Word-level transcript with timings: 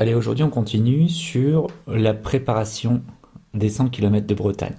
Allez, 0.00 0.14
aujourd'hui 0.14 0.44
on 0.44 0.48
continue 0.48 1.08
sur 1.08 1.66
la 1.88 2.14
préparation 2.14 3.02
des 3.52 3.68
100 3.68 3.88
km 3.88 4.28
de 4.28 4.34
Bretagne. 4.34 4.76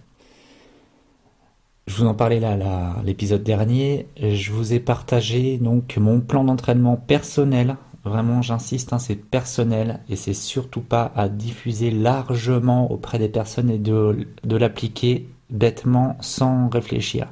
Je 1.87 1.95
vous 1.97 2.05
en 2.05 2.13
parlais 2.13 2.39
là, 2.39 2.95
l'épisode 3.03 3.43
dernier. 3.43 4.07
Je 4.15 4.53
vous 4.53 4.71
ai 4.71 4.79
partagé 4.79 5.57
donc 5.57 5.97
mon 5.97 6.21
plan 6.21 6.45
d'entraînement 6.45 6.95
personnel. 6.95 7.75
Vraiment, 8.05 8.41
j'insiste, 8.41 8.93
hein, 8.93 8.99
c'est 8.99 9.17
personnel 9.17 9.99
et 10.07 10.15
c'est 10.15 10.33
surtout 10.33 10.79
pas 10.79 11.11
à 11.17 11.27
diffuser 11.27 11.91
largement 11.91 12.89
auprès 12.89 13.19
des 13.19 13.27
personnes 13.27 13.69
et 13.69 13.77
de, 13.77 14.25
de 14.45 14.55
l'appliquer 14.55 15.27
bêtement 15.49 16.15
sans 16.21 16.69
réfléchir. 16.69 17.27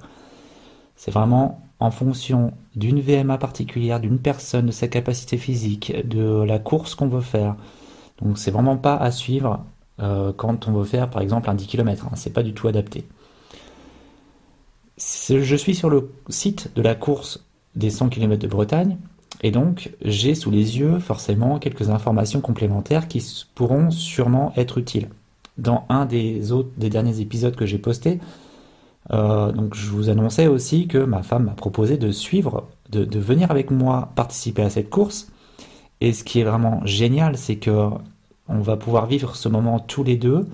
C'est 0.97 1.11
vraiment 1.11 1.61
en 1.79 1.91
fonction 1.91 2.53
d'une 2.75 2.99
VMA 2.99 3.37
particulière, 3.37 3.99
d'une 3.99 4.19
personne, 4.19 4.67
de 4.67 4.71
sa 4.71 4.87
capacité 4.87 5.37
physique, 5.37 5.93
de 6.07 6.41
la 6.43 6.59
course 6.59 6.95
qu'on 6.95 7.07
veut 7.07 7.21
faire. 7.21 7.55
Donc 8.21 8.37
c'est 8.37 8.51
vraiment 8.51 8.77
pas 8.77 8.95
à 8.95 9.11
suivre 9.11 9.63
euh, 9.99 10.33
quand 10.35 10.67
on 10.67 10.73
veut 10.73 10.85
faire 10.85 11.09
par 11.09 11.21
exemple 11.21 11.49
un 11.49 11.53
10 11.53 11.67
km, 11.67 12.05
hein. 12.05 12.15
c'est 12.15 12.33
pas 12.33 12.43
du 12.43 12.53
tout 12.53 12.67
adapté. 12.67 13.05
Je 14.97 15.55
suis 15.55 15.75
sur 15.75 15.89
le 15.89 16.11
site 16.29 16.71
de 16.75 16.81
la 16.81 16.95
course 16.95 17.45
des 17.75 17.91
100 17.91 18.09
km 18.09 18.41
de 18.41 18.47
Bretagne 18.47 18.97
et 19.43 19.51
donc 19.51 19.91
j'ai 20.01 20.33
sous 20.33 20.49
les 20.49 20.79
yeux 20.79 20.97
forcément 20.99 21.59
quelques 21.59 21.91
informations 21.91 22.41
complémentaires 22.41 23.07
qui 23.07 23.23
pourront 23.53 23.91
sûrement 23.91 24.53
être 24.55 24.79
utiles. 24.79 25.09
Dans 25.59 25.85
un 25.89 26.05
des 26.05 26.51
autres 26.51 26.69
derniers 26.77 27.19
épisodes 27.19 27.55
que 27.55 27.65
j'ai 27.65 27.77
posté, 27.77 28.19
euh, 29.11 29.51
donc 29.51 29.73
je 29.73 29.89
vous 29.89 30.09
annonçais 30.09 30.47
aussi 30.47 30.87
que 30.87 30.97
ma 30.97 31.23
femme 31.23 31.45
m'a 31.45 31.53
proposé 31.53 31.97
de 31.97 32.11
suivre, 32.11 32.67
de, 32.89 33.19
venir 33.19 33.51
avec 33.51 33.71
moi 33.71 34.11
participer 34.15 34.63
à 34.63 34.69
cette 34.69 34.89
course. 34.89 35.31
Et 36.01 36.13
ce 36.13 36.23
qui 36.23 36.39
est 36.39 36.43
vraiment 36.43 36.85
génial, 36.85 37.37
c'est 37.37 37.55
que 37.55 37.89
on 38.49 38.59
va 38.59 38.77
pouvoir 38.77 39.07
vivre 39.07 39.35
ce 39.35 39.49
moment 39.49 39.79
tous 39.79 40.03
les 40.03 40.15
deux, 40.15 40.47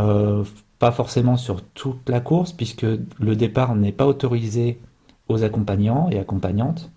euh, 0.00 0.44
pas 0.78 0.90
forcément 0.90 1.36
sur 1.36 1.62
toute 1.62 2.08
la 2.08 2.20
course, 2.20 2.52
puisque 2.52 2.82
le 2.84 3.36
départ 3.36 3.74
n'est 3.76 3.92
pas 3.92 4.06
autorisé 4.06 4.80
aux 5.28 5.44
accompagnants 5.44 6.08
et 6.10 6.18
accompagnantes. 6.18 6.90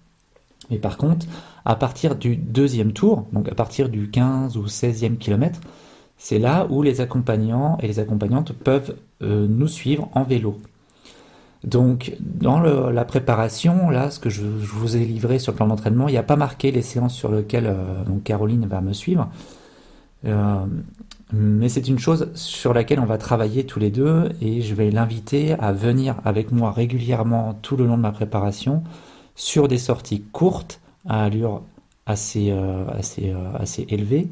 Mais 0.72 0.78
par 0.78 0.98
contre, 0.98 1.28
à 1.64 1.76
partir 1.76 2.16
du 2.16 2.36
deuxième 2.36 2.92
tour, 2.94 3.28
donc 3.34 3.50
à 3.50 3.56
partir 3.56 3.90
du 3.90 4.10
15 4.10 4.58
ou 4.58 4.66
16e 4.66 5.18
kilomètre, 5.18 5.60
c'est 6.18 6.40
là 6.40 6.66
où 6.70 6.82
les 6.82 7.02
accompagnants 7.02 7.78
et 7.82 7.88
les 7.88 8.00
accompagnantes 8.00 8.54
peuvent 8.54 8.96
euh, 9.22 9.46
nous 9.48 9.68
suivre 9.68 10.10
en 10.14 10.24
vélo. 10.24 10.58
Donc, 11.66 12.14
dans 12.20 12.60
la 12.60 13.06
préparation, 13.06 13.90
là, 13.90 14.12
ce 14.12 14.20
que 14.20 14.30
je, 14.30 14.44
vous 14.44 14.98
ai 14.98 15.00
livré 15.00 15.40
sur 15.40 15.52
le 15.52 15.56
plan 15.56 15.68
d'entraînement, 15.68 16.08
il 16.08 16.12
n'y 16.12 16.18
a 16.18 16.24
pas 16.24 16.36
marqué 16.36 16.72
les 16.72 16.84
séances 16.84 17.16
sur 17.16 17.32
lesquelles 17.32 17.66
euh, 17.66 18.04
Caroline 18.24 18.68
va 18.68 18.82
me 18.82 18.94
suivre. 18.94 19.30
Euh, 20.26 20.66
mais 21.34 21.68
c'est 21.68 21.88
une 21.88 21.98
chose 21.98 22.30
sur 22.36 22.74
laquelle 22.74 23.00
on 23.00 23.06
va 23.06 23.18
travailler 23.18 23.66
tous 23.66 23.80
les 23.80 23.90
deux 23.90 24.30
et 24.42 24.62
je 24.62 24.76
vais 24.76 24.92
l'inviter 24.92 25.54
à 25.54 25.72
venir 25.72 26.16
avec 26.24 26.52
moi 26.52 26.72
régulièrement 26.72 27.58
tout 27.62 27.76
le 27.76 27.86
long 27.86 27.98
de 27.98 28.04
ma 28.04 28.12
préparation 28.12 28.84
sur 29.34 29.68
des 29.68 29.80
sorties 29.80 30.22
courtes 30.32 30.80
à 31.08 31.24
allure 31.24 31.64
assez, 32.06 32.52
euh, 32.52 32.86
assez, 32.90 33.34
assez 33.60 33.88
élevée 33.90 34.30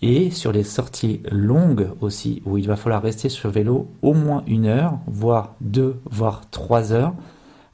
et 0.00 0.30
sur 0.30 0.52
les 0.52 0.64
sorties 0.64 1.20
longues 1.30 1.90
aussi, 2.00 2.42
où 2.46 2.56
il 2.58 2.66
va 2.66 2.76
falloir 2.76 3.02
rester 3.02 3.28
sur 3.28 3.50
vélo 3.50 3.88
au 4.02 4.14
moins 4.14 4.44
une 4.46 4.66
heure, 4.66 4.98
voire 5.06 5.54
deux, 5.60 5.96
voire 6.10 6.48
trois 6.50 6.92
heures. 6.92 7.14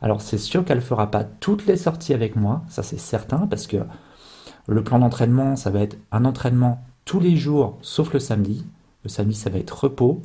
Alors 0.01 0.21
c'est 0.21 0.39
sûr 0.39 0.65
qu'elle 0.65 0.79
ne 0.79 0.83
fera 0.83 1.11
pas 1.11 1.25
toutes 1.25 1.67
les 1.67 1.77
sorties 1.77 2.15
avec 2.15 2.37
moi, 2.37 2.63
ça 2.69 2.83
c'est 2.83 2.99
certain, 2.99 3.47
parce 3.47 3.67
que 3.67 3.79
le 4.67 4.83
plan 4.83 4.99
d'entraînement, 4.99 5.57
ça 5.57 5.71
va 5.71 5.81
être 5.81 5.99
un 6.13 6.25
entraînement 6.25 6.83
tous 7.05 7.21
les 7.21 7.37
jours, 7.37 7.79
sauf 7.83 8.13
le 8.13 8.19
samedi. 8.19 8.65
Le 9.03 9.11
samedi, 9.11 9.35
ça 9.35 9.51
va 9.51 9.59
être 9.59 9.85
repos. 9.85 10.23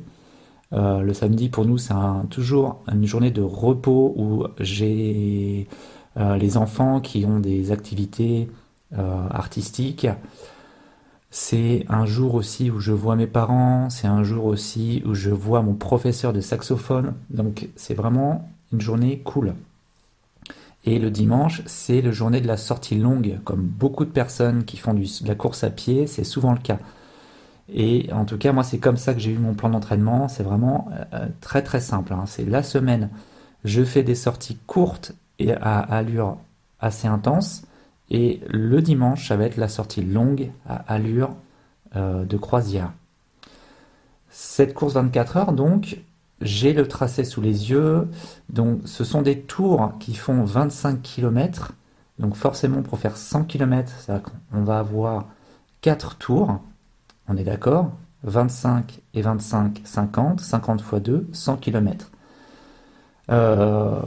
Euh, 0.72 1.02
le 1.02 1.12
samedi, 1.12 1.48
pour 1.50 1.66
nous, 1.66 1.76
c'est 1.76 1.94
toujours 2.30 2.82
une 2.90 3.04
journée 3.04 3.30
de 3.30 3.42
repos 3.42 4.14
où 4.16 4.44
j'ai 4.58 5.68
euh, 6.16 6.36
les 6.36 6.56
enfants 6.56 7.00
qui 7.00 7.26
ont 7.26 7.38
des 7.38 7.72
activités 7.72 8.48
euh, 8.96 9.28
artistiques. 9.30 10.06
C'est 11.30 11.84
un 11.88 12.06
jour 12.06 12.34
aussi 12.34 12.70
où 12.70 12.80
je 12.80 12.92
vois 12.92 13.14
mes 13.14 13.28
parents, 13.28 13.88
c'est 13.88 14.08
un 14.08 14.24
jour 14.24 14.46
aussi 14.46 15.02
où 15.06 15.14
je 15.14 15.30
vois 15.30 15.62
mon 15.62 15.74
professeur 15.74 16.32
de 16.32 16.40
saxophone. 16.40 17.14
Donc 17.30 17.68
c'est 17.76 17.94
vraiment 17.94 18.48
une 18.72 18.80
journée 18.80 19.20
cool. 19.20 19.54
Et 20.84 20.98
le 20.98 21.10
dimanche, 21.10 21.62
c'est 21.66 22.00
la 22.00 22.10
journée 22.10 22.40
de 22.40 22.46
la 22.46 22.56
sortie 22.56 22.96
longue. 22.96 23.38
Comme 23.44 23.60
beaucoup 23.60 24.04
de 24.04 24.10
personnes 24.10 24.64
qui 24.64 24.76
font 24.76 24.94
de 24.94 25.04
la 25.26 25.34
course 25.34 25.62
à 25.62 25.70
pied, 25.70 26.06
c'est 26.06 26.24
souvent 26.24 26.52
le 26.52 26.58
cas. 26.58 26.78
Et 27.72 28.08
en 28.12 28.24
tout 28.24 28.38
cas, 28.38 28.52
moi, 28.52 28.64
c'est 28.64 28.78
comme 28.78 28.96
ça 28.96 29.14
que 29.14 29.20
j'ai 29.20 29.30
eu 29.30 29.38
mon 29.38 29.54
plan 29.54 29.68
d'entraînement. 29.68 30.26
C'est 30.28 30.42
vraiment 30.42 30.88
euh, 31.12 31.26
très 31.40 31.62
très 31.62 31.80
simple. 31.80 32.12
Hein. 32.12 32.24
C'est 32.26 32.44
la 32.44 32.62
semaine, 32.62 33.10
je 33.64 33.84
fais 33.84 34.02
des 34.02 34.14
sorties 34.14 34.58
courtes 34.66 35.12
et 35.38 35.52
à 35.52 35.78
allure 35.78 36.38
assez 36.80 37.06
intense. 37.06 37.62
Et 38.10 38.40
le 38.48 38.82
dimanche, 38.82 39.28
ça 39.28 39.36
va 39.36 39.44
être 39.44 39.56
la 39.56 39.68
sortie 39.68 40.02
longue 40.02 40.50
à 40.68 40.76
allure 40.92 41.30
euh, 41.96 42.24
de 42.24 42.36
croisière. 42.36 42.92
Cette 44.30 44.74
course 44.74 44.94
24 44.94 45.36
heures, 45.36 45.52
donc, 45.52 46.00
j'ai 46.40 46.72
le 46.72 46.86
tracé 46.88 47.24
sous 47.24 47.40
les 47.40 47.70
yeux. 47.70 48.08
Donc, 48.48 48.80
ce 48.84 49.04
sont 49.04 49.22
des 49.22 49.40
tours 49.40 49.92
qui 50.00 50.14
font 50.14 50.44
25 50.44 51.02
km. 51.02 51.72
Donc, 52.18 52.34
forcément, 52.34 52.82
pour 52.82 52.98
faire 52.98 53.16
100 53.16 53.44
km, 53.44 53.92
on 54.52 54.62
va 54.62 54.78
avoir 54.78 55.28
4 55.80 56.16
tours. 56.16 56.60
On 57.28 57.36
est 57.36 57.44
d'accord? 57.44 57.92
25 58.24 59.00
et 59.14 59.22
25, 59.22 59.82
50. 59.84 60.40
50 60.40 60.80
x 60.80 61.02
2, 61.02 61.28
100 61.32 61.56
km. 61.56 62.10
Euh, 63.28 64.00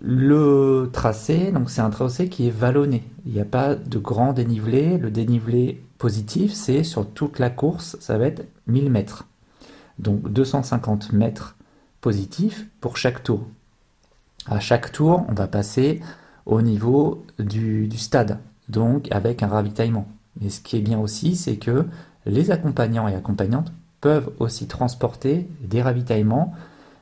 le 0.00 0.90
tracé, 0.92 1.52
donc 1.52 1.70
c'est 1.70 1.80
un 1.80 1.90
tracé 1.90 2.28
qui 2.28 2.48
est 2.48 2.50
vallonné. 2.50 3.04
Il 3.24 3.32
n'y 3.32 3.40
a 3.40 3.44
pas 3.44 3.74
de 3.74 3.98
grand 3.98 4.32
dénivelé. 4.32 4.98
Le 4.98 5.10
dénivelé 5.10 5.84
positif, 5.98 6.52
c'est 6.52 6.82
sur 6.82 7.08
toute 7.08 7.38
la 7.38 7.48
course, 7.48 7.96
ça 8.00 8.18
va 8.18 8.26
être 8.26 8.44
1000 8.66 8.90
mètres. 8.90 9.28
Donc 9.98 10.28
250 10.30 11.12
mètres 11.12 11.56
positifs 12.00 12.66
pour 12.80 12.96
chaque 12.96 13.22
tour. 13.22 13.46
À 14.46 14.58
chaque 14.58 14.90
tour, 14.90 15.24
on 15.28 15.34
va 15.34 15.46
passer 15.46 16.00
au 16.46 16.62
niveau 16.62 17.24
du, 17.38 17.88
stade, 17.96 18.40
donc 18.68 19.06
avec 19.12 19.42
un 19.42 19.46
ravitaillement. 19.46 20.08
Mais 20.40 20.50
ce 20.50 20.60
qui 20.60 20.76
est 20.76 20.80
bien 20.80 20.98
aussi, 20.98 21.36
c'est 21.36 21.56
que 21.56 21.86
les 22.26 22.50
accompagnants 22.50 23.06
et 23.06 23.14
accompagnantes 23.14 23.72
peuvent 24.00 24.32
aussi 24.40 24.66
transporter 24.66 25.48
des 25.60 25.80
ravitaillements, 25.80 26.52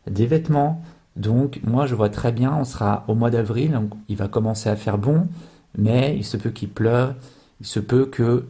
des 0.06 0.26
vêtements, 0.26 0.82
donc 1.16 1.60
moi 1.64 1.86
je 1.86 1.94
vois 1.94 2.08
très 2.08 2.32
bien, 2.32 2.54
on 2.54 2.64
sera 2.64 3.04
au 3.08 3.14
mois 3.14 3.30
d'avril, 3.30 3.72
donc 3.72 3.90
il 4.08 4.16
va 4.16 4.28
commencer 4.28 4.68
à 4.68 4.76
faire 4.76 4.98
bon, 4.98 5.28
mais 5.76 6.16
il 6.16 6.24
se 6.24 6.36
peut 6.36 6.50
qu'il 6.50 6.70
pleuve, 6.70 7.14
il 7.60 7.66
se 7.66 7.80
peut 7.80 8.06
que, 8.06 8.46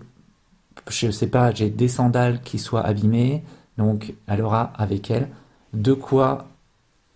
je 0.89 1.11
sais 1.11 1.27
pas, 1.27 1.53
j'ai 1.53 1.71
des 1.71 1.89
sandales 1.89 2.41
qui 2.43 2.59
soient 2.59 2.83
abîmées, 2.83 3.43
donc 3.79 4.15
elle 4.27 4.43
aura 4.43 4.73
avec 4.77 5.11
elle 5.11 5.29
de 5.73 5.93
quoi 5.93 6.49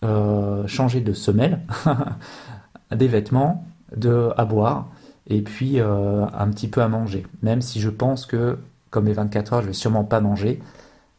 euh, 0.05 0.67
changer 0.67 1.01
de 1.01 1.13
semelle, 1.13 1.61
des 2.95 3.09
vêtements, 3.09 3.65
de, 3.97 4.31
à 4.37 4.45
boire, 4.45 4.89
et 5.29 5.43
puis 5.43 5.81
euh, 5.81 6.27
un 6.27 6.49
petit 6.49 6.69
peu 6.69 6.83
à 6.83 6.89
manger. 6.89 7.27
Même 7.43 7.63
si 7.63 7.81
je 7.81 7.91
pense 7.91 8.27
que, 8.27 8.59
comme 8.91 9.07
les 9.07 9.13
24 9.13 9.53
heures, 9.53 9.63
je 9.63 9.69
vais 9.69 9.73
sûrement 9.73 10.05
pas 10.05 10.21
manger, 10.21 10.61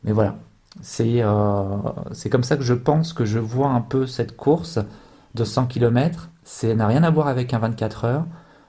mais 0.04 0.12
voilà, 0.12 0.36
c'est 0.82 1.22
comme 2.30 2.44
ça 2.44 2.58
que 2.58 2.64
je 2.64 2.74
pense 2.74 3.14
que 3.14 3.26
je 3.26 3.40
vois 3.40 3.70
un 3.70 3.82
peu 3.82 4.08
cette 4.08 4.36
course 4.36 4.80
de 5.34 5.44
100 5.44 5.68
km. 5.68 6.30
Ça 6.44 6.74
n'a 6.76 6.88
rien 6.88 7.04
à 7.04 7.10
voir 7.10 7.28
avec 7.28 7.54
un 7.54 7.60
24 7.60 8.06
heures. 8.06 8.26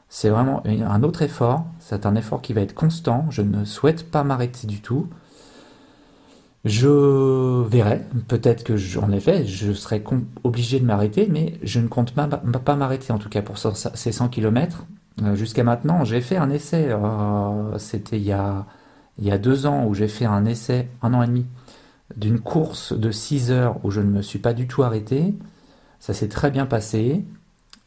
C'est 0.08 0.28
vraiment 0.28 0.62
un 0.66 1.02
autre 1.02 1.22
effort. 1.22 1.64
C'est 1.78 2.06
un 2.06 2.14
effort 2.14 2.42
qui 2.42 2.52
va 2.52 2.60
être 2.60 2.74
constant. 2.74 3.26
Je 3.30 3.42
ne 3.42 3.64
souhaite 3.64 4.10
pas 4.10 4.24
m'arrêter 4.24 4.66
du 4.66 4.80
tout. 4.80 5.08
Je 6.64 7.62
verrai. 7.68 8.04
Peut-être 8.28 8.64
que, 8.64 8.98
en 8.98 9.12
effet, 9.12 9.44
je 9.46 9.72
serai 9.72 10.02
obligé 10.42 10.80
de 10.80 10.84
m'arrêter, 10.84 11.28
mais 11.30 11.54
je 11.62 11.80
ne 11.80 11.86
compte 11.86 12.12
pas 12.12 12.76
m'arrêter 12.76 13.12
en 13.12 13.18
tout 13.18 13.28
cas 13.28 13.42
pour 13.42 13.58
ces 13.58 14.12
100 14.12 14.28
km. 14.28 14.84
Euh, 15.22 15.34
jusqu'à 15.34 15.64
maintenant, 15.64 16.04
j'ai 16.04 16.20
fait 16.20 16.36
un 16.36 16.50
essai. 16.50 16.88
Euh, 16.90 17.78
c'était 17.78 18.18
il, 18.18 18.36
il 19.18 19.24
y 19.24 19.30
a 19.30 19.38
deux 19.38 19.66
ans 19.66 19.84
où 19.86 19.94
j'ai 19.94 20.08
fait 20.08 20.26
un 20.26 20.44
essai, 20.44 20.88
un 21.02 21.14
an 21.14 21.22
et 21.22 21.26
demi, 21.26 21.46
d'une 22.14 22.40
course 22.40 22.92
de 22.92 23.10
6 23.10 23.50
heures 23.50 23.84
où 23.84 23.90
je 23.90 24.00
ne 24.00 24.10
me 24.10 24.22
suis 24.22 24.38
pas 24.38 24.54
du 24.54 24.66
tout 24.68 24.82
arrêté. 24.82 25.34
Ça 25.98 26.14
s'est 26.14 26.28
très 26.28 26.50
bien 26.50 26.66
passé. 26.66 27.24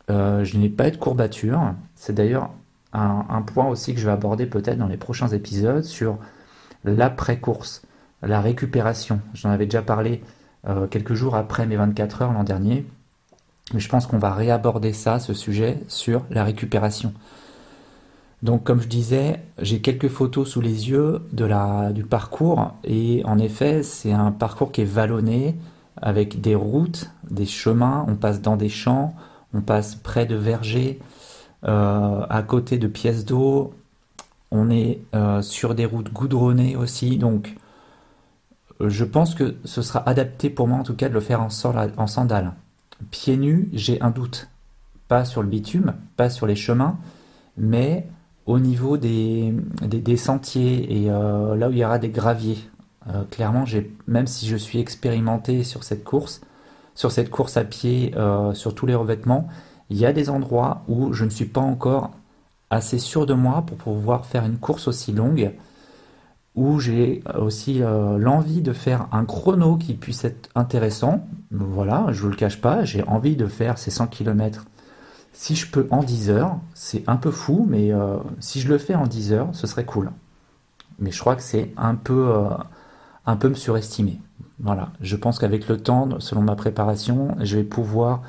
Euh, 0.10 0.44
je 0.44 0.57
n'ai 0.57 0.69
pas 0.69 0.89
eu 0.89 0.92
de 0.92 0.98
courbature. 0.98 1.74
C'est 1.95 2.13
d'ailleurs 2.13 2.50
un, 2.92 3.42
point 3.44 3.68
aussi 3.68 3.94
que 3.94 4.00
je 4.00 4.06
vais 4.06 4.12
aborder 4.12 4.45
peut-être 4.45 4.77
dans 4.77 4.88
les 4.88 4.98
prochains 4.98 5.27
épisodes 5.27 5.83
sur 5.83 6.18
l'après-course, 6.83 7.83
la 8.24 8.42
récupération. 8.42 9.21
J'en 9.33 9.51
avais 9.51 9.66
déjà 9.66 9.81
parlé 9.81 10.24
euh, 10.68 10.88
quelques 10.88 11.13
jours 11.13 11.36
après 11.36 11.65
mes 11.65 11.75
24 11.75 12.24
heures 12.24 12.33
l'an 12.33 12.44
dernier. 12.44 12.86
Mais 13.74 13.80
je 13.80 13.89
pense 13.89 14.07
qu'on 14.07 14.18
va 14.18 14.33
réaborder 14.33 14.94
ça, 14.94 15.19
ce 15.19 15.33
sujet, 15.33 15.80
sur 15.88 16.25
la 16.31 16.44
récupération. 16.44 17.13
Donc 18.41 18.63
comme 18.63 18.81
je 18.81 18.88
disais, 18.88 19.41
j'ai 19.62 19.81
quelques 19.81 20.07
photos 20.07 20.50
sous 20.50 20.62
les 20.62 20.89
yeux 20.89 21.21
de 21.33 21.44
la, 21.45 21.91
du 21.91 22.03
parcours 22.03 22.74
et 22.86 23.21
en 23.25 23.38
effet 23.38 23.83
c'est 23.83 24.13
un 24.13 24.31
parcours 24.31 24.71
qui 24.71 24.81
est 24.81 24.86
vallonné 24.86 25.57
avec 25.97 26.39
des 26.39 26.56
routes, 26.56 27.12
des 27.30 27.45
chemins, 27.45 28.06
on 28.07 28.15
passe 28.15 28.41
dans 28.41 28.56
des 28.56 28.69
champs, 28.69 29.13
on 29.53 29.59
passe 29.59 29.95
près 29.95 30.25
de 30.25 30.36
vergers, 30.36 31.00
euh, 31.65 32.25
à 32.30 32.41
côté 32.41 32.77
de 32.77 32.88
pièces 32.88 33.25
d'eau, 33.25 33.74
on 34.51 34.69
est 34.69 35.01
euh, 35.13 35.41
sur 35.41 35.75
des 35.75 35.86
routes 35.86 36.13
goudronnées 36.13 36.77
aussi, 36.77 37.18
donc 37.18 37.56
je 38.80 39.03
pense 39.03 39.36
que 39.36 39.57
ce 39.65 39.81
sera 39.81 40.07
adapté 40.07 40.50
pour 40.50 40.69
moi 40.69 40.77
en 40.77 40.83
tout 40.83 40.95
cas 40.95 41.09
de 41.09 41.13
le 41.13 41.19
faire 41.19 41.41
en, 41.41 41.50
en 41.97 42.07
sandales. 42.07 42.53
Pieds 43.12 43.36
nus, 43.36 43.69
j'ai 43.74 44.01
un 44.01 44.09
doute. 44.09 44.50
Pas 45.09 45.25
sur 45.25 45.41
le 45.41 45.50
bitume, 45.50 45.95
pas 46.15 46.30
sur 46.30 46.47
les 46.47 46.56
chemins, 46.56 46.97
mais 47.57 48.07
au 48.50 48.57
niveau 48.57 48.98
des, 48.98 49.54
sentiers 50.18 51.04
et 51.04 51.12
euh, 51.12 51.56
là 51.56 51.69
où 51.69 51.72
il 51.72 51.78
y 51.78 51.86
aura 51.86 52.00
des 52.00 52.10
graviers. 52.10 52.57
Euh, 53.07 53.24
clairement, 53.30 53.63
même 54.07 54.25
si 54.25 54.48
je 54.48 54.57
suis 54.57 54.80
expérimenté 54.80 55.63
sur 55.63 55.84
cette 55.84 56.04
course, 56.04 56.42
sur 56.96 57.12
cette 57.12 57.30
course 57.30 57.57
à 57.57 57.63
pied, 57.63 58.12
euh, 58.18 58.56
sur 58.56 58.74
tous 58.74 58.88
les 58.88 58.96
revêtements, 58.96 59.48
il 59.92 59.98
y 59.98 60.06
a 60.06 60.13
des 60.13 60.31
endroits 60.31 60.81
où 60.88 61.13
je 61.13 61.25
ne 61.25 61.30
suis 61.30 61.46
pas 61.46 61.62
encore 61.62 62.10
assez 62.72 62.98
sûr 62.98 63.28
de 63.28 63.36
moi 63.36 63.63
pour 63.68 63.78
pouvoir 63.78 64.25
faire 64.25 64.46
une 64.46 64.57
course 64.57 64.88
aussi 64.88 65.12
longue, 65.12 65.51
où 66.56 66.80
j'ai 66.80 67.24
aussi 67.40 67.80
l'envie 67.80 68.62
de 68.62 68.74
faire 68.74 69.07
un 69.12 69.25
chrono 69.25 69.78
qui 69.78 69.94
puisse 69.94 70.25
être 70.25 70.50
intéressant. 70.56 71.25
Voilà, 71.51 72.07
je 72.12 72.22
vous 72.22 72.30
le 72.30 72.36
cache 72.36 72.60
pas, 72.60 72.84
j'ai 72.84 73.04
envie 73.04 73.36
de 73.36 73.46
faire 73.46 73.78
ces 73.78 73.92
100 73.92 74.07
km 74.07 74.66
si 75.33 75.55
je 75.55 75.69
peux 75.69 75.87
en 75.91 76.03
10 76.03 76.29
heures, 76.29 76.59
c'est 76.73 77.03
un 77.07 77.15
peu 77.15 77.31
fou, 77.31 77.65
mais 77.69 77.93
euh, 77.93 78.17
si 78.39 78.61
je 78.61 78.67
le 78.67 78.77
fais 78.77 78.95
en 78.95 79.07
10 79.07 79.33
heures, 79.33 79.49
ce 79.53 79.67
serait 79.67 79.85
cool. 79.85 80.11
Mais 80.99 81.11
je 81.11 81.19
crois 81.19 81.35
que 81.35 81.41
c'est 81.41 81.71
un 81.77 81.95
peu, 81.95 82.35
euh, 82.35 82.49
un 83.25 83.35
peu 83.35 83.49
me 83.49 83.53
surestimer. 83.53 84.19
Voilà, 84.59 84.91
je 85.01 85.15
pense 85.15 85.39
qu'avec 85.39 85.67
le 85.67 85.77
temps, 85.77 86.19
selon 86.19 86.41
ma 86.41 86.55
préparation, 86.55 87.35
je 87.39 87.55
vais 87.55 87.63
pouvoir 87.63 88.21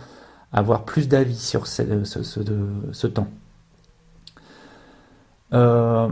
avoir 0.52 0.84
plus 0.84 1.08
d'avis 1.08 1.38
sur 1.38 1.66
ce, 1.66 2.04
ce, 2.04 3.06
temps. 3.06 3.28
Euh, 5.52 6.08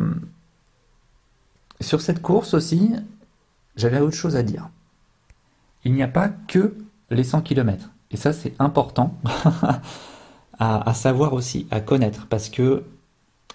sur 1.81 2.01
cette 2.01 2.23
course 2.23 2.55
aussi, 2.55 2.93
j'avais 3.77 4.01
autre 4.01 4.17
chose 4.17 4.37
à 4.37 4.43
dire. 4.43 4.69
Il 5.85 5.93
n'y 5.93 6.03
a 6.03 6.09
pas 6.09 6.29
que 6.29 6.75
les 7.11 7.25
100 7.25 7.43
km. 7.43 7.91
Et 8.11 8.17
ça, 8.17 8.33
c'est 8.33 8.55
important. 8.59 9.15
à, 10.59 10.93
savoir 10.95 11.35
aussi, 11.35 11.67
à 11.71 11.81
connaître, 11.81 12.27
parce 12.27 12.49
que 12.49 12.83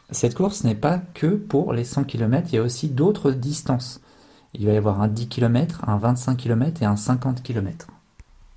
cette 0.10 0.36
course 0.36 0.64
n'est 0.64 0.76
pas 0.76 1.00
que 1.14 1.28
pour 1.28 1.74
les 1.74 1.84
100 1.84 2.06
km, 2.06 2.48
il 2.52 2.56
y 2.56 2.60
a 2.60 2.62
aussi 2.62 2.88
d'autres 2.88 3.32
distances. 3.32 4.02
Il 4.54 4.66
va 4.66 4.74
y 4.74 4.78
avoir 4.78 5.02
un 5.02 5.08
10 5.08 5.28
km, 5.28 5.82
un 5.88 5.98
25 5.98 6.38
km 6.38 6.82
et 6.82 6.86
un 6.86 6.96
50 6.96 7.42
km. 7.42 7.88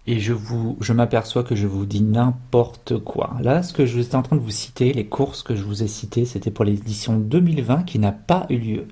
Et 0.07 0.21
je 0.21 0.33
vous, 0.33 0.77
je 0.81 0.93
m'aperçois 0.93 1.43
que 1.43 1.57
je 1.57 1.67
vous 1.67 1.87
dis 1.87 2.03
n'importe 2.03 2.99
quoi. 2.99 3.37
Là, 3.41 3.63
ce 3.65 3.73
que 3.73 3.87
je 3.87 4.01
suis 4.01 4.15
en 4.15 4.23
train 4.23 4.37
de 4.37 4.41
vous 4.41 4.51
citer, 4.51 4.93
les 4.93 5.07
courses 5.07 5.43
que 5.43 5.57
je 5.57 5.65
vous 5.65 5.83
ai 5.83 5.89
citées, 5.89 6.27
c'était 6.27 6.53
pour 6.53 6.65
l'édition 6.65 7.17
2020 7.17 7.83
qui 7.83 7.99
n'a 7.99 8.13
pas 8.13 8.47
eu 8.51 8.59
lieu. 8.59 8.89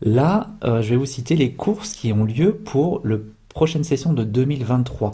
Là, 0.00 0.48
euh, 0.64 0.82
je 0.82 0.90
vais 0.90 0.96
vous 0.96 1.06
citer 1.06 1.36
les 1.36 1.52
courses 1.52 1.92
qui 1.92 2.12
ont 2.12 2.24
lieu 2.24 2.54
pour 2.54 3.00
la 3.04 3.18
prochaine 3.48 3.84
session 3.84 4.12
de 4.12 4.24
2023. 4.24 5.12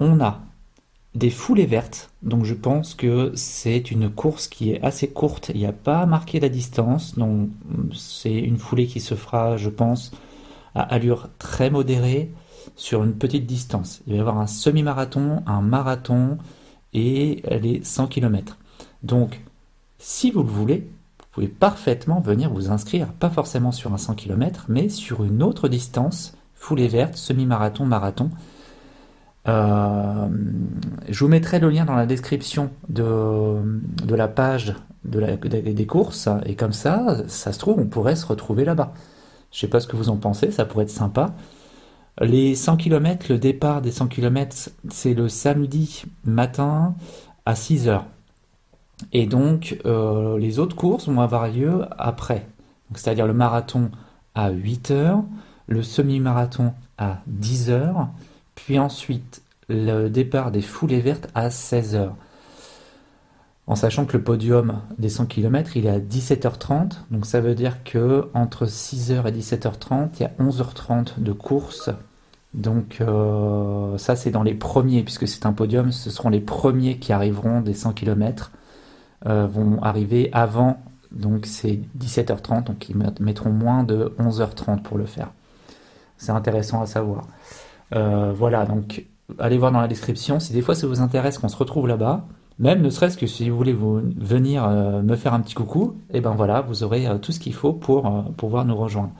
On 0.00 0.20
a 0.20 0.40
des 1.14 1.30
foulées 1.30 1.66
vertes. 1.66 2.10
Donc 2.22 2.44
je 2.44 2.54
pense 2.54 2.94
que 2.94 3.32
c'est 3.34 3.90
une 3.90 4.10
course 4.10 4.48
qui 4.48 4.70
est 4.70 4.82
assez 4.82 5.08
courte. 5.08 5.50
Il 5.54 5.60
n'y 5.60 5.66
a 5.66 5.72
pas 5.72 6.06
marqué 6.06 6.40
la 6.40 6.48
distance. 6.48 7.18
Donc 7.18 7.50
c'est 7.94 8.38
une 8.38 8.58
foulée 8.58 8.86
qui 8.86 9.00
se 9.00 9.14
fera, 9.14 9.56
je 9.56 9.68
pense, 9.68 10.12
à 10.74 10.82
allure 10.82 11.28
très 11.38 11.70
modérée 11.70 12.32
sur 12.76 13.04
une 13.04 13.14
petite 13.14 13.46
distance. 13.46 14.00
Il 14.06 14.12
va 14.12 14.16
y 14.16 14.20
avoir 14.20 14.38
un 14.38 14.46
semi-marathon, 14.46 15.42
un 15.46 15.60
marathon 15.60 16.38
et 16.94 17.42
les 17.60 17.82
100 17.84 18.06
km. 18.06 18.58
Donc 19.02 19.42
si 19.98 20.30
vous 20.30 20.42
le 20.42 20.48
voulez, 20.48 20.88
vous 21.18 21.26
pouvez 21.32 21.48
parfaitement 21.48 22.20
venir 22.20 22.50
vous 22.50 22.70
inscrire, 22.70 23.12
pas 23.12 23.30
forcément 23.30 23.72
sur 23.72 23.92
un 23.92 23.98
100 23.98 24.14
km, 24.14 24.66
mais 24.68 24.88
sur 24.88 25.24
une 25.24 25.42
autre 25.42 25.68
distance, 25.68 26.36
foulée 26.54 26.88
verte, 26.88 27.16
semi-marathon, 27.16 27.86
marathon. 27.86 28.30
Euh, 29.48 30.28
je 31.08 31.24
vous 31.24 31.28
mettrai 31.28 31.58
le 31.58 31.68
lien 31.68 31.84
dans 31.84 31.96
la 31.96 32.06
description 32.06 32.70
de, 32.88 33.60
de 34.04 34.14
la 34.14 34.28
page 34.28 34.74
des 35.04 35.86
courses 35.86 36.28
et 36.46 36.54
comme 36.54 36.72
ça, 36.72 37.24
ça 37.26 37.52
se 37.52 37.58
trouve, 37.58 37.78
on 37.78 37.86
pourrait 37.86 38.16
se 38.16 38.26
retrouver 38.26 38.64
là-bas. 38.64 38.92
Je 39.50 39.58
sais 39.58 39.68
pas 39.68 39.80
ce 39.80 39.86
que 39.86 39.96
vous 39.96 40.08
en 40.08 40.16
pensez, 40.16 40.50
ça 40.50 40.64
pourrait 40.64 40.84
être 40.84 40.90
sympa. 40.90 41.34
Les 42.20 42.54
100 42.54 42.76
km, 42.76 43.26
le 43.30 43.38
départ 43.38 43.82
des 43.82 43.90
100 43.90 44.08
km, 44.08 44.70
c'est 44.90 45.14
le 45.14 45.28
samedi 45.28 46.04
matin 46.24 46.94
à 47.46 47.54
6 47.54 47.88
heures. 47.88 48.06
Et 49.12 49.26
donc, 49.26 49.78
euh, 49.84 50.38
les 50.38 50.58
autres 50.58 50.76
courses 50.76 51.08
vont 51.08 51.20
avoir 51.20 51.48
lieu 51.48 51.84
après. 51.98 52.46
C'est-à-dire 52.94 53.26
le 53.26 53.32
marathon 53.32 53.90
à 54.34 54.50
8 54.50 54.90
heures, 54.90 55.24
le 55.66 55.82
semi-marathon 55.82 56.74
à 56.98 57.20
10 57.26 57.70
heures, 57.70 58.08
puis 58.54 58.78
ensuite 58.78 59.42
le 59.68 60.08
départ 60.08 60.50
des 60.50 60.62
foulées 60.62 61.00
vertes 61.00 61.28
à 61.34 61.48
16h. 61.48 62.10
En 63.66 63.76
sachant 63.76 64.06
que 64.06 64.16
le 64.16 64.24
podium 64.24 64.80
des 64.98 65.08
100 65.08 65.26
km, 65.26 65.76
il 65.76 65.86
est 65.86 65.90
à 65.90 66.00
17h30, 66.00 66.94
donc 67.10 67.26
ça 67.26 67.40
veut 67.40 67.54
dire 67.54 67.84
que 67.84 68.28
entre 68.34 68.66
6h 68.66 69.28
et 69.28 69.32
17h30, 69.32 70.08
il 70.18 70.22
y 70.22 70.24
a 70.24 70.32
11h30 70.40 71.20
de 71.22 71.32
course. 71.32 71.90
Donc 72.54 72.98
euh, 73.00 73.96
ça 73.98 74.16
c'est 74.16 74.30
dans 74.30 74.42
les 74.42 74.54
premiers, 74.54 75.02
puisque 75.02 75.28
c'est 75.28 75.46
un 75.46 75.52
podium, 75.52 75.92
ce 75.92 76.10
seront 76.10 76.28
les 76.28 76.40
premiers 76.40 76.98
qui 76.98 77.12
arriveront 77.12 77.60
des 77.60 77.72
100 77.72 77.92
km, 77.92 78.50
euh, 79.26 79.46
vont 79.46 79.80
arriver 79.82 80.28
avant, 80.32 80.82
donc 81.12 81.46
c'est 81.46 81.80
17h30, 81.98 82.64
donc 82.64 82.88
ils 82.88 82.96
mettront 83.20 83.50
moins 83.50 83.84
de 83.84 84.12
11h30 84.18 84.82
pour 84.82 84.98
le 84.98 85.06
faire. 85.06 85.30
C'est 86.18 86.32
intéressant 86.32 86.82
à 86.82 86.86
savoir. 86.86 87.26
Euh, 87.94 88.32
voilà, 88.34 88.64
donc 88.66 89.06
allez 89.38 89.58
voir 89.58 89.72
dans 89.72 89.80
la 89.80 89.88
description. 89.88 90.40
Si 90.40 90.52
des 90.52 90.62
fois 90.62 90.74
ça 90.74 90.86
vous 90.86 91.00
intéresse 91.00 91.38
qu'on 91.38 91.48
se 91.48 91.56
retrouve 91.56 91.88
là-bas, 91.88 92.26
même 92.58 92.82
ne 92.82 92.90
serait-ce 92.90 93.16
que 93.16 93.26
si 93.26 93.48
vous 93.50 93.56
voulez 93.56 93.72
vous 93.72 94.00
venir 94.16 94.64
euh, 94.64 95.02
me 95.02 95.16
faire 95.16 95.34
un 95.34 95.40
petit 95.40 95.54
coucou, 95.54 95.96
et 96.10 96.18
eh 96.18 96.20
ben 96.20 96.32
voilà, 96.32 96.60
vous 96.60 96.82
aurez 96.84 97.06
euh, 97.06 97.18
tout 97.18 97.32
ce 97.32 97.40
qu'il 97.40 97.54
faut 97.54 97.72
pour 97.72 98.24
pouvoir 98.36 98.64
nous 98.64 98.76
rejoindre. 98.76 99.12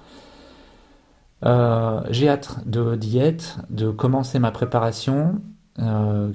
J'ai 2.10 2.28
hâte 2.28 2.60
de 2.66 2.94
diète, 2.94 3.56
de 3.68 3.90
commencer 3.90 4.38
ma 4.38 4.52
préparation 4.52 5.40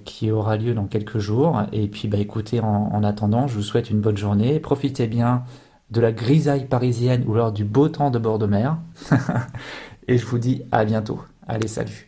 qui 0.04 0.32
aura 0.32 0.58
lieu 0.58 0.74
dans 0.74 0.88
quelques 0.88 1.20
jours. 1.20 1.62
Et 1.72 1.88
puis 1.88 2.10
bah 2.10 2.18
écoutez, 2.18 2.60
en, 2.60 2.90
en, 2.92 3.04
attendant, 3.04 3.48
je 3.48 3.56
vous 3.56 3.62
souhaite 3.62 3.90
une 3.90 4.02
bonne 4.02 4.18
journée. 4.18 4.60
Profitez 4.60 5.08
bien 5.08 5.44
de 5.92 6.02
la 6.02 6.12
grisaille 6.12 6.66
parisienne 6.66 7.24
ou 7.28 7.36
lors 7.36 7.54
du 7.54 7.64
beau 7.64 7.88
temps 7.88 8.12
de 8.12 8.20
bord 8.20 8.40
de 8.40 8.48
mer. 8.48 8.78
et 10.10 10.18
je 10.18 10.26
vous 10.26 10.40
dis 10.40 10.64
à 10.72 10.84
bientôt. 10.84 11.22
Allez, 11.48 11.68
salut 11.68 12.07